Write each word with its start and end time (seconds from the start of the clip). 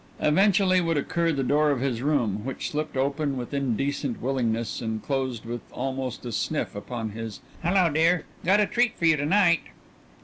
Eventually 0.19 0.81
would 0.81 0.97
occur 0.97 1.31
the 1.31 1.43
door 1.43 1.69
of 1.69 1.79
his 1.79 2.01
room, 2.01 2.43
which 2.43 2.71
slipped 2.71 2.97
open 2.97 3.37
with 3.37 3.53
indecent 3.53 4.19
willingness 4.19 4.81
and 4.81 5.03
closed 5.03 5.45
with 5.45 5.61
almost 5.71 6.25
a 6.25 6.31
sniff 6.31 6.75
upon 6.75 7.11
his 7.11 7.39
"Hello, 7.61 7.87
dear! 7.87 8.25
Got 8.43 8.59
a 8.61 8.65
treat 8.65 8.97
for 8.97 9.05
you 9.05 9.15
to 9.17 9.27
night." 9.27 9.61